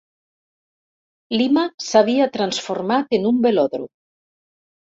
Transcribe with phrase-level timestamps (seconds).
[1.37, 3.93] Lima s'havia transformat en un velòdrom.